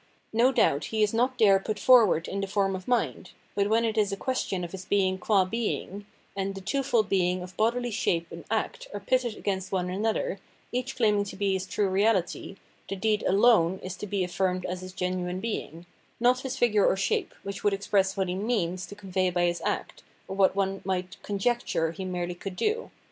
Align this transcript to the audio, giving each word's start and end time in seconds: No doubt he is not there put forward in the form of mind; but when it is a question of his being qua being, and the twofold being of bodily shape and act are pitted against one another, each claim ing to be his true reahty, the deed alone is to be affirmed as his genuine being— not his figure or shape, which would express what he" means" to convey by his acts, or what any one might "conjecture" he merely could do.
No 0.33 0.51
doubt 0.51 0.85
he 0.85 1.03
is 1.03 1.13
not 1.13 1.37
there 1.37 1.59
put 1.59 1.77
forward 1.77 2.27
in 2.27 2.41
the 2.41 2.47
form 2.47 2.75
of 2.75 2.87
mind; 2.87 3.33
but 3.53 3.69
when 3.69 3.85
it 3.85 3.99
is 3.99 4.11
a 4.11 4.17
question 4.17 4.63
of 4.63 4.71
his 4.71 4.83
being 4.83 5.19
qua 5.19 5.45
being, 5.45 6.07
and 6.35 6.55
the 6.55 6.59
twofold 6.61 7.07
being 7.07 7.43
of 7.43 7.55
bodily 7.55 7.91
shape 7.91 8.25
and 8.31 8.43
act 8.49 8.87
are 8.95 8.99
pitted 8.99 9.37
against 9.37 9.71
one 9.71 9.91
another, 9.91 10.39
each 10.71 10.95
claim 10.95 11.19
ing 11.19 11.23
to 11.25 11.35
be 11.35 11.53
his 11.53 11.67
true 11.67 11.87
reahty, 11.87 12.57
the 12.89 12.95
deed 12.95 13.21
alone 13.27 13.79
is 13.83 13.95
to 13.97 14.07
be 14.07 14.23
affirmed 14.23 14.65
as 14.65 14.81
his 14.81 14.91
genuine 14.91 15.39
being— 15.39 15.85
not 16.19 16.39
his 16.39 16.57
figure 16.57 16.87
or 16.87 16.97
shape, 16.97 17.35
which 17.43 17.63
would 17.63 17.71
express 17.71 18.17
what 18.17 18.27
he" 18.27 18.33
means" 18.33 18.87
to 18.87 18.95
convey 18.95 19.29
by 19.29 19.45
his 19.45 19.61
acts, 19.63 20.01
or 20.27 20.35
what 20.35 20.53
any 20.53 20.55
one 20.55 20.81
might 20.83 21.21
"conjecture" 21.21 21.91
he 21.91 22.05
merely 22.05 22.33
could 22.33 22.55
do. 22.55 22.89